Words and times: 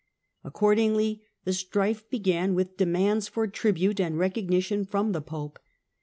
Accordingly 0.43 1.21
the 1.43 1.53
strife 1.53 2.09
began 2.09 2.55
with 2.55 2.75
demands 2.75 3.27
for 3.27 3.45
tribute 3.45 3.99
and 3.99 4.17
recognition 4.17 4.83
from 4.83 5.11
the 5.11 5.21
Pope. 5.21 5.59